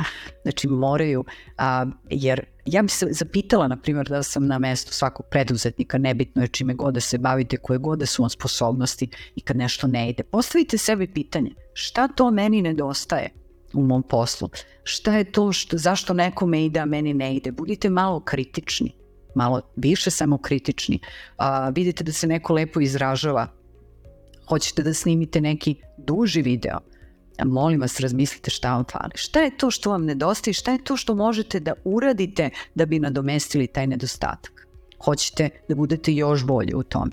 Znači 0.43 0.67
moraju, 0.67 1.23
a, 1.57 1.85
jer 2.09 2.45
ja 2.65 2.81
bi 2.81 2.89
se 2.89 3.07
zapitala, 3.11 3.67
na 3.67 3.77
primjer, 3.77 4.07
da 4.09 4.23
sam 4.23 4.47
na 4.47 4.59
mestu 4.59 4.93
svakog 4.93 5.25
preduzetnika, 5.31 5.97
nebitno 5.97 6.41
je 6.41 6.47
čime 6.47 6.73
god 6.73 6.93
da 6.93 6.99
se 6.99 7.17
bavite, 7.17 7.57
koje 7.57 7.79
god 7.79 7.99
da 7.99 8.05
su 8.05 8.23
vam 8.23 8.29
sposobnosti 8.29 9.09
i 9.35 9.41
kad 9.41 9.57
nešto 9.57 9.87
ne 9.87 10.09
ide. 10.09 10.23
Postavite 10.23 10.77
sebi 10.77 11.07
pitanje, 11.07 11.51
šta 11.73 12.07
to 12.07 12.31
meni 12.31 12.61
nedostaje 12.61 13.29
u 13.73 13.83
mom 13.83 14.03
poslu? 14.03 14.49
Šta 14.83 15.17
je 15.17 15.31
to 15.31 15.51
što, 15.51 15.77
zašto 15.77 16.13
nekome 16.13 16.65
ide, 16.65 16.79
a 16.79 16.85
meni 16.85 17.13
ne 17.13 17.35
ide? 17.35 17.51
Budite 17.51 17.89
malo 17.89 18.19
kritični 18.19 19.04
malo 19.35 19.61
više 19.75 20.11
samokritični, 20.11 20.99
a, 21.37 21.69
vidite 21.69 22.03
da 22.03 22.11
se 22.11 22.27
neko 22.27 22.53
lepo 22.53 22.79
izražava, 22.79 23.47
hoćete 24.49 24.83
da 24.83 24.93
snimite 24.93 25.41
neki 25.41 25.75
duži 25.97 26.41
video, 26.41 26.79
molim 27.45 27.81
vas 27.81 27.99
razmislite 27.99 28.49
šta 28.49 28.73
vam 28.73 28.83
fali. 28.91 29.11
Šta 29.15 29.41
je 29.41 29.57
to 29.57 29.71
što 29.71 29.89
vam 29.89 30.05
nedostaje 30.05 30.53
šta 30.53 30.71
je 30.71 30.83
to 30.83 30.97
što 30.97 31.15
možete 31.15 31.59
da 31.59 31.73
uradite 31.83 32.49
da 32.75 32.85
bi 32.85 32.99
nadomestili 32.99 33.67
taj 33.67 33.87
nedostatak? 33.87 34.67
Hoćete 35.05 35.49
da 35.69 35.75
budete 35.75 36.13
još 36.13 36.45
bolji 36.45 36.73
u 36.75 36.83
tome. 36.83 37.11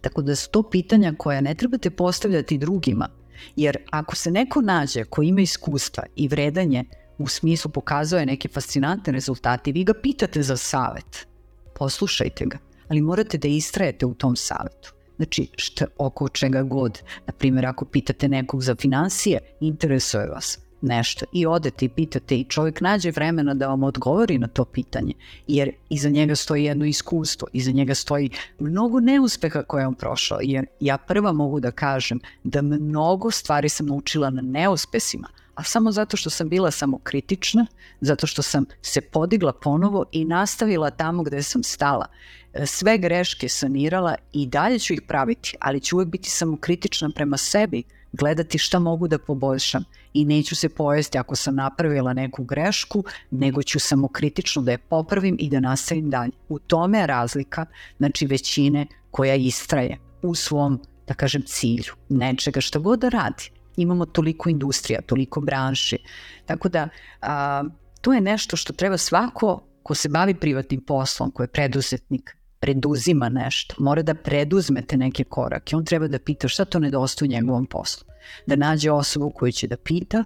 Tako 0.00 0.22
da 0.22 0.36
su 0.36 0.50
to 0.50 0.62
pitanja 0.62 1.14
koja 1.18 1.40
ne 1.40 1.54
trebate 1.54 1.90
postavljati 1.90 2.58
drugima, 2.58 3.08
jer 3.56 3.76
ako 3.90 4.16
se 4.16 4.30
neko 4.30 4.60
nađe 4.60 5.04
ko 5.04 5.22
ima 5.22 5.40
iskustva 5.40 6.04
i 6.16 6.28
vredanje 6.28 6.84
u 7.18 7.28
smislu 7.28 7.70
pokazuje 7.70 8.26
neke 8.26 8.48
fascinantne 8.48 9.12
rezultate, 9.12 9.72
vi 9.72 9.84
ga 9.84 9.92
pitate 10.02 10.42
za 10.42 10.56
savet 10.56 11.31
poslušajte 11.74 12.44
ga, 12.46 12.58
ali 12.88 13.00
morate 13.00 13.38
da 13.38 13.48
istrajete 13.48 14.06
u 14.06 14.14
tom 14.14 14.36
savetu. 14.36 14.92
Znači, 15.16 15.48
šta, 15.56 15.86
oko 15.98 16.28
čega 16.28 16.62
god. 16.62 17.02
Naprimjer, 17.26 17.66
ako 17.66 17.84
pitate 17.84 18.28
nekog 18.28 18.62
za 18.62 18.74
financije, 18.74 19.38
interesuje 19.60 20.26
vas 20.26 20.58
nešto 20.82 21.26
i 21.32 21.46
odete 21.46 21.84
i 21.84 21.88
pitate 21.88 22.36
i 22.36 22.44
čovjek 22.44 22.80
nađe 22.80 23.10
vremena 23.10 23.54
da 23.54 23.68
vam 23.68 23.82
odgovori 23.82 24.38
na 24.38 24.46
to 24.46 24.64
pitanje, 24.64 25.12
jer 25.46 25.70
iza 25.88 26.08
njega 26.08 26.36
stoji 26.36 26.64
jedno 26.64 26.84
iskustvo, 26.84 27.48
iza 27.52 27.70
njega 27.70 27.94
stoji 27.94 28.30
mnogo 28.58 29.00
neuspeha 29.00 29.62
koje 29.62 29.86
on 29.86 29.94
prošao, 29.94 30.38
jer 30.42 30.66
ja 30.80 30.98
prva 30.98 31.32
mogu 31.32 31.60
da 31.60 31.70
kažem 31.70 32.20
da 32.44 32.62
mnogo 32.62 33.30
stvari 33.30 33.68
sam 33.68 33.86
naučila 33.86 34.30
na 34.30 34.42
neuspesima, 34.42 35.28
a 35.54 35.62
samo 35.62 35.92
zato 35.92 36.16
što 36.16 36.30
sam 36.30 36.48
bila 36.48 36.70
samo 36.70 36.98
kritična, 36.98 37.66
zato 38.00 38.26
što 38.26 38.42
sam 38.42 38.64
se 38.82 39.00
podigla 39.00 39.52
ponovo 39.52 40.04
i 40.12 40.24
nastavila 40.24 40.90
tamo 40.90 41.22
gde 41.22 41.42
sam 41.42 41.62
stala. 41.62 42.06
E, 42.52 42.66
sve 42.66 42.98
greške 42.98 43.48
sanirala 43.48 44.14
i 44.32 44.46
dalje 44.46 44.78
ću 44.78 44.92
ih 44.92 45.02
praviti, 45.08 45.56
ali 45.60 45.80
ću 45.80 45.96
uvek 45.96 46.08
biti 46.08 46.30
samo 46.30 46.56
kritična 46.56 47.10
prema 47.14 47.36
sebi, 47.36 47.82
gledati 48.12 48.58
šta 48.58 48.78
mogu 48.78 49.08
da 49.08 49.18
poboljšam 49.18 49.84
i 50.12 50.24
neću 50.24 50.56
se 50.56 50.68
pojesti 50.68 51.18
ako 51.18 51.36
sam 51.36 51.54
napravila 51.54 52.12
neku 52.12 52.44
grešku, 52.44 53.04
nego 53.30 53.62
ću 53.62 53.80
samo 53.80 54.08
kritično 54.08 54.62
da 54.62 54.70
je 54.70 54.78
popravim 54.78 55.36
i 55.40 55.50
da 55.50 55.60
nastavim 55.60 56.10
dalje. 56.10 56.32
U 56.48 56.58
tome 56.58 56.98
je 56.98 57.06
razlika, 57.06 57.66
znači 57.98 58.26
većine 58.26 58.86
koja 59.10 59.34
istraje 59.34 59.98
u 60.22 60.34
svom, 60.34 60.80
da 61.08 61.14
kažem, 61.14 61.42
cilju, 61.46 61.92
nečega 62.08 62.60
šta 62.60 62.78
god 62.78 63.00
da 63.00 63.08
radi 63.08 63.61
imamo 63.76 64.06
toliko 64.06 64.50
industrija, 64.50 65.00
toliko 65.00 65.40
branši. 65.40 65.98
Tako 66.46 66.68
da 66.68 66.88
a, 67.20 67.64
to 68.00 68.12
je 68.12 68.20
nešto 68.20 68.56
što 68.56 68.72
treba 68.72 68.98
svako 68.98 69.62
ko 69.82 69.94
se 69.94 70.08
bavi 70.08 70.34
privatnim 70.34 70.80
poslom, 70.80 71.30
ko 71.30 71.42
je 71.42 71.48
preduzetnik, 71.48 72.36
preduzima 72.60 73.28
nešto, 73.28 73.74
mora 73.78 74.02
da 74.02 74.14
preduzmete 74.14 74.96
neke 74.96 75.24
korake. 75.24 75.76
On 75.76 75.84
treba 75.84 76.08
da 76.08 76.18
pita 76.18 76.48
šta 76.48 76.64
to 76.64 76.78
nedostaje 76.78 77.28
u 77.28 77.32
njegovom 77.32 77.66
poslu. 77.66 78.06
Da 78.46 78.56
nađe 78.56 78.90
osobu 78.90 79.30
koju 79.30 79.52
će 79.52 79.66
da 79.66 79.76
pita, 79.76 80.24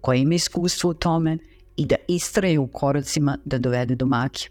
koja 0.00 0.16
ima 0.16 0.34
iskustvo 0.34 0.90
u 0.90 0.94
tome 0.94 1.38
i 1.76 1.86
da 1.86 1.96
istraje 2.08 2.58
u 2.58 2.66
koracima 2.66 3.38
da 3.44 3.58
dovede 3.58 3.94
do 3.94 4.06
maki. 4.06 4.48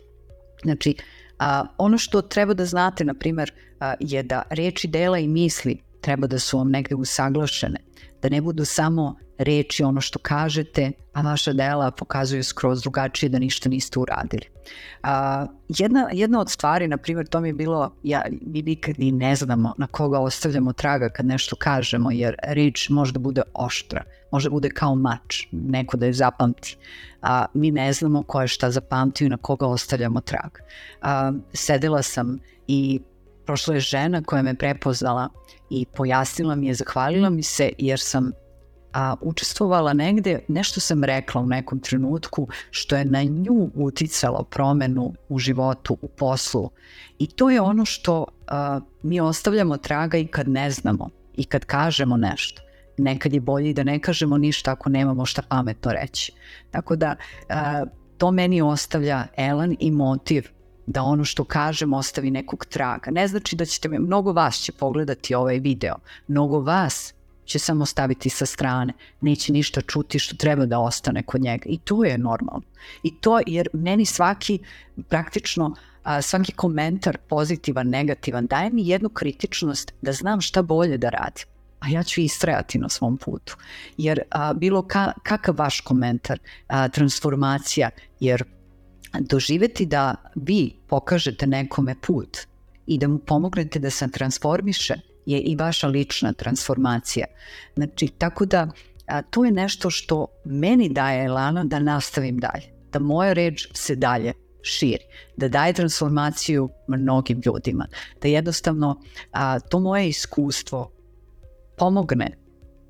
Znači, 0.64 0.96
a, 1.40 1.66
ono 1.78 1.98
što 1.98 2.22
treba 2.22 2.54
da 2.54 2.66
znate, 2.66 3.04
na 3.06 3.14
primer, 3.14 3.52
je 4.00 4.24
da 4.24 4.44
reči, 4.50 4.88
dela 4.88 5.20
i 5.20 5.28
misli 5.28 5.82
treba 6.02 6.28
da 6.28 6.40
su 6.40 6.58
vam 6.58 6.70
negde 6.70 6.96
usaglašene 6.96 7.80
da 8.22 8.30
ne 8.30 8.42
budu 8.42 8.66
samo 8.66 9.16
reči 9.38 9.84
ono 9.84 10.02
što 10.02 10.20
kažete, 10.20 10.92
a 11.14 11.22
vaša 11.22 11.54
dela 11.54 11.92
pokazuju 11.92 12.44
skroz 12.44 12.82
drugačije 12.82 13.30
da 13.30 13.40
ništa 13.40 13.70
niste 13.70 14.00
uradili. 14.00 14.46
A, 15.04 15.46
jedna, 15.68 16.10
jedna 16.14 16.40
od 16.40 16.50
stvari, 16.50 16.88
na 16.88 16.98
primjer, 16.98 17.28
to 17.28 17.40
mi 17.40 17.50
je 17.50 17.54
bilo, 17.54 17.96
ja, 18.04 18.24
mi 18.42 18.62
nikad 18.62 19.00
ni 19.00 19.12
ne 19.12 19.36
znamo 19.36 19.74
na 19.78 19.88
koga 19.88 20.20
ostavljamo 20.20 20.74
traga 20.74 21.10
kad 21.10 21.26
nešto 21.26 21.56
kažemo, 21.56 22.12
jer 22.12 22.36
reč 22.44 22.90
može 22.90 23.14
da 23.14 23.20
bude 23.20 23.42
oštra, 23.54 24.04
može 24.32 24.50
da 24.50 24.54
bude 24.54 24.70
kao 24.70 24.96
mač, 24.96 25.48
neko 25.52 25.98
da 25.98 26.06
je 26.06 26.14
zapamti. 26.14 26.78
A, 27.22 27.46
mi 27.54 27.72
ne 27.72 27.94
znamo 27.94 28.24
ko 28.24 28.42
je 28.42 28.48
šta 28.48 28.72
zapamtio 28.72 29.26
i 29.26 29.30
na 29.30 29.38
koga 29.38 29.68
ostavljamo 29.68 30.22
trag. 30.22 30.52
A, 31.02 31.32
sedela 31.54 32.02
sam 32.02 32.40
i 32.68 33.00
prošla 33.46 33.74
je 33.74 33.80
žena 33.80 34.24
koja 34.24 34.42
me 34.42 34.56
prepoznala 34.56 35.30
i 35.70 35.86
pojasnila 35.86 36.56
mi 36.56 36.68
je, 36.68 36.74
zahvalila 36.74 37.30
mi 37.30 37.44
se 37.44 37.70
jer 37.78 38.00
sam 38.00 38.32
a, 38.94 39.16
učestvovala 39.22 39.94
negde, 39.94 40.40
nešto 40.48 40.80
sam 40.80 41.04
rekla 41.04 41.42
u 41.42 41.46
nekom 41.46 41.80
trenutku 41.80 42.48
što 42.72 42.96
je 42.96 43.06
na 43.06 43.24
nju 43.24 43.70
uticalo 43.76 44.44
promenu 44.44 45.14
u 45.30 45.40
životu, 45.40 45.98
u 46.02 46.08
poslu. 46.08 46.70
I 47.20 47.28
to 47.28 47.50
je 47.50 47.62
ono 47.62 47.86
što 47.86 48.26
a, 48.48 48.80
mi 49.04 49.20
ostavljamo 49.20 49.78
traga 49.78 50.18
i 50.18 50.28
kad 50.28 50.48
ne 50.48 50.72
znamo 50.72 51.10
i 51.36 51.44
kad 51.44 51.66
kažemo 51.66 52.18
nešto. 52.18 52.62
Nekad 52.98 53.34
je 53.34 53.40
bolje 53.40 53.74
da 53.74 53.84
ne 53.84 54.00
kažemo 54.00 54.38
ništa 54.38 54.72
ako 54.72 54.90
nemamo 54.90 55.26
šta 55.26 55.42
pametno 55.42 55.92
reći. 55.92 56.32
Tako 56.72 56.96
da 56.96 57.16
a, 57.50 57.86
to 58.18 58.32
meni 58.32 58.62
ostavlja 58.62 59.28
elan 59.38 59.76
i 59.80 59.92
motiv 59.92 60.50
da 60.92 61.04
ono 61.04 61.26
što 61.26 61.44
kažem 61.44 61.94
ostavi 61.94 62.32
nekog 62.32 62.66
traga. 62.66 63.12
Ne 63.12 63.28
znači 63.28 63.56
da 63.56 63.66
ćete 63.66 63.90
me, 63.90 64.00
mnogo 64.00 64.32
vas 64.32 64.56
će 64.56 64.72
pogledati 64.72 65.36
ovaj 65.36 65.60
video, 65.60 65.96
mnogo 66.28 66.60
vas 66.60 67.14
će 67.46 67.60
samo 67.60 67.86
staviti 67.86 68.30
sa 68.30 68.46
strane, 68.46 68.94
neće 69.22 69.54
ništa 69.54 69.82
čuti 69.82 70.20
što 70.20 70.36
treba 70.36 70.66
da 70.66 70.80
ostane 70.80 71.24
kod 71.24 71.42
njega 71.42 71.70
i 71.70 71.78
to 71.78 72.04
je 72.04 72.18
normalno. 72.18 72.62
I 73.04 73.16
to 73.16 73.40
jer 73.48 73.68
meni 73.74 74.06
svaki 74.06 74.60
praktično 75.10 75.76
a, 76.04 76.22
svaki 76.22 76.52
komentar 76.52 77.18
pozitivan, 77.18 77.90
negativan 77.90 78.48
daje 78.48 78.70
mi 78.70 78.88
jednu 78.88 79.10
kritičnost 79.10 79.94
da 80.02 80.12
znam 80.12 80.42
šta 80.42 80.62
bolje 80.62 80.98
da 80.98 81.10
radim. 81.10 81.46
a 81.80 81.90
ja 81.90 82.04
ću 82.04 82.22
istrajati 82.22 82.80
na 82.80 82.90
svom 82.90 83.18
putu. 83.18 83.58
Jer 83.98 84.22
a, 84.30 84.54
bilo 84.54 84.82
ka, 84.82 85.12
kakav 85.24 85.56
vaš 85.58 85.82
komentar, 85.82 86.40
a, 86.68 86.88
transformacija, 86.88 87.90
jer 88.20 88.44
doživeti 89.20 89.86
da 89.86 90.16
vi 90.36 90.76
pokažete 90.88 91.48
nekome 91.48 91.96
put 92.02 92.38
i 92.88 92.98
da 92.98 93.08
mu 93.08 93.20
pomognete 93.20 93.80
da 93.80 93.90
se 93.90 94.12
transformiše 94.12 94.96
je 95.26 95.40
i 95.40 95.56
vaša 95.56 95.88
lična 95.88 96.34
transformacija. 96.34 97.26
Znači, 97.76 98.08
tako 98.08 98.46
da 98.46 98.68
a, 99.08 99.22
to 99.22 99.46
je 99.46 99.52
nešto 99.52 99.90
što 99.90 100.28
meni 100.46 100.90
daje 100.90 101.26
elana 101.26 101.64
da 101.64 101.80
nastavim 101.80 102.38
dalje, 102.38 102.74
da 102.92 103.00
moja 103.00 103.34
reč 103.34 103.68
se 103.74 103.96
dalje 103.96 104.34
širi, 104.62 105.04
da 105.38 105.48
daje 105.48 105.74
transformaciju 105.74 106.70
mnogim 106.88 107.42
ljudima, 107.46 107.88
da 108.22 108.28
jednostavno 108.28 109.02
a, 109.32 109.60
to 109.60 109.80
moje 109.80 110.10
iskustvo 110.10 110.92
pomogne 111.78 112.38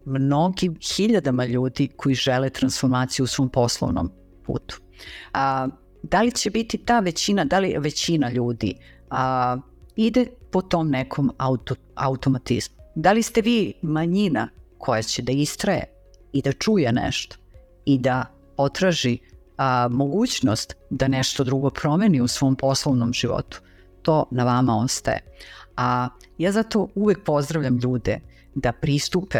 mnogim 0.05 0.75
hiljadama 0.95 1.45
ljudi 1.45 1.87
koji 1.97 2.15
žele 2.15 2.49
transformaciju 2.49 3.23
u 3.23 3.27
svom 3.27 3.49
poslovnom 3.49 4.11
putu. 4.45 4.81
A, 5.33 5.67
da 6.03 6.21
li 6.21 6.31
će 6.31 6.49
biti 6.49 6.77
ta 6.77 6.99
većina, 6.99 7.45
da 7.45 7.59
li 7.59 7.75
većina 7.79 8.29
ljudi 8.29 8.75
a, 9.09 9.57
ide 9.95 10.25
po 10.51 10.61
tom 10.61 10.89
nekom 10.89 11.31
auto, 11.37 11.75
automatizmu? 11.95 12.75
Da 12.95 13.11
li 13.11 13.23
ste 13.23 13.41
vi 13.41 13.73
manjina 13.81 14.49
koja 14.77 15.01
će 15.01 15.21
da 15.21 15.31
istraje 15.31 15.83
i 16.33 16.41
da 16.41 16.51
čuje 16.51 16.91
nešto 16.91 17.35
i 17.85 17.97
da 17.97 18.25
potraži 18.57 19.17
a, 19.57 19.87
mogućnost 19.91 20.75
da 20.89 21.07
nešto 21.07 21.43
drugo 21.43 21.69
promeni 21.69 22.21
u 22.21 22.27
svom 22.27 22.55
poslovnom 22.55 23.13
životu? 23.13 23.61
To 24.01 24.25
na 24.31 24.43
vama 24.43 24.77
ostaje. 24.77 25.19
A 25.77 26.09
ja 26.37 26.51
zato 26.51 26.87
uvek 26.95 27.23
pozdravljam 27.23 27.77
ljude 27.77 28.19
da 28.55 28.71
pristupe 28.71 29.39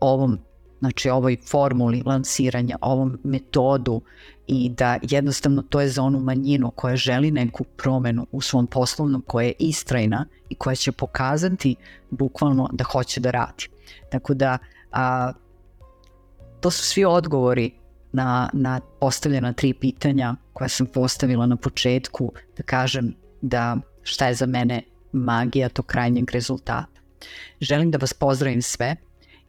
ovom 0.00 0.38
znači 0.78 1.10
ovoj 1.10 1.36
formuli 1.46 2.02
lansiranja, 2.06 2.76
ovom 2.80 3.18
metodu 3.24 4.00
i 4.46 4.68
da 4.68 4.98
jednostavno 5.02 5.62
to 5.62 5.80
je 5.80 5.88
za 5.88 6.02
onu 6.02 6.20
manjinu 6.20 6.70
koja 6.70 6.96
želi 6.96 7.30
neku 7.30 7.64
promenu 7.64 8.26
u 8.32 8.40
svom 8.40 8.66
poslovnom, 8.66 9.22
koja 9.26 9.46
je 9.46 9.52
istrajna 9.58 10.26
i 10.48 10.54
koja 10.54 10.74
će 10.74 10.92
pokazati 10.92 11.76
bukvalno 12.10 12.68
da 12.72 12.84
hoće 12.84 13.20
da 13.20 13.30
radi. 13.30 13.68
Tako 14.10 14.34
da 14.34 14.58
a, 14.92 15.32
to 16.60 16.70
su 16.70 16.84
svi 16.84 17.04
odgovori 17.04 17.72
na, 18.12 18.50
na 18.52 18.80
postavljena 19.00 19.52
tri 19.52 19.74
pitanja 19.74 20.34
koja 20.52 20.68
sam 20.68 20.86
postavila 20.86 21.46
na 21.46 21.56
početku, 21.56 22.32
da 22.56 22.62
kažem 22.62 23.14
da 23.42 23.76
šta 24.02 24.28
je 24.28 24.34
za 24.34 24.46
mene 24.46 24.82
magija 25.12 25.68
tog 25.68 25.86
krajnjeg 25.86 26.30
rezultata. 26.30 26.86
Želim 27.60 27.90
da 27.90 27.98
vas 27.98 28.12
pozdravim 28.14 28.62
sve 28.62 28.96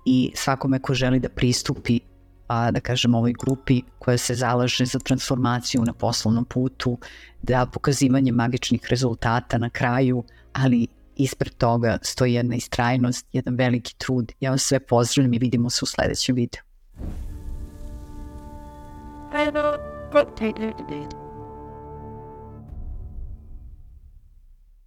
i 0.06 0.32
svakome 0.36 0.80
ko 0.80 0.94
želi 0.94 1.20
da 1.20 1.30
pristupi 1.30 2.00
a, 2.48 2.72
da 2.72 2.80
kažem 2.80 3.16
ovoj 3.16 3.34
grupi 3.40 3.82
koja 4.00 4.18
se 4.18 4.36
zalaže 4.36 4.86
za 4.86 5.00
transformaciju 5.00 5.84
na 5.86 5.94
poslovnom 5.94 6.46
putu, 6.46 6.98
da 7.42 7.66
pokazivanje 7.66 8.32
magičnih 8.32 8.82
rezultata 8.90 9.58
na 9.58 9.70
kraju, 9.70 10.24
ali 10.54 10.88
ispred 11.16 11.54
toga 11.54 11.98
stoji 12.02 12.34
jedna 12.34 12.56
istrajnost, 12.56 13.26
jedan 13.34 13.56
veliki 13.56 13.96
trud. 13.98 14.32
Ja 14.40 14.52
vas 14.52 14.62
sve 14.62 14.80
pozdravljam 14.80 15.34
i 15.34 15.40
vidimo 15.40 15.70
se 15.70 15.80
u 15.84 15.86
sledećem 15.86 16.36
videu. 16.36 16.62
Hello, 19.32 19.78